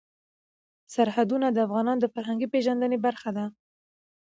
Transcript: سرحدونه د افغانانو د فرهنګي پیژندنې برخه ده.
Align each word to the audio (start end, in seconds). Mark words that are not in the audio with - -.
سرحدونه 0.93 1.47
د 1.51 1.57
افغانانو 1.67 2.01
د 2.03 2.07
فرهنګي 2.13 2.47
پیژندنې 2.53 2.97
برخه 3.05 3.29
ده. 3.37 3.45